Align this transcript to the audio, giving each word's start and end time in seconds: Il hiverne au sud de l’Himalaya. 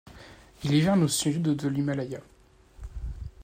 Il 0.63 0.73
hiverne 0.73 1.03
au 1.03 1.07
sud 1.07 1.43
de 1.43 1.67
l’Himalaya. 1.67 2.21